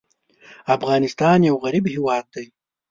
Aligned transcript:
افغانستان 0.75 1.39
یو 1.49 1.55
غریب 1.63 1.85
هېواد 1.95 2.25
دی. 2.33 2.45